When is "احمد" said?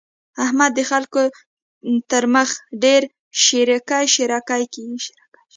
0.43-0.71